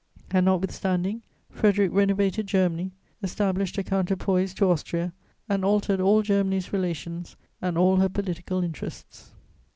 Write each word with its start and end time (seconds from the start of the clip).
And, 0.31 0.47
notwithstanding, 0.47 1.21
Frederic 1.51 1.91
renovated 1.93 2.47
Germany, 2.47 2.91
established 3.21 3.77
a 3.77 3.83
counterpoise 3.83 4.51
to 4.55 4.67
Austria, 4.71 5.13
and 5.47 5.63
altered 5.63 5.99
all 6.01 6.23
Germany's 6.23 6.73
relations 6.73 7.35
and 7.61 7.77
all 7.77 7.97
her 7.97 8.09
political 8.09 8.63
interests. 8.63 9.29